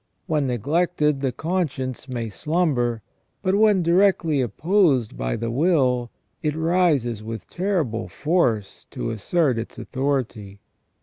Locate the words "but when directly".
3.43-4.41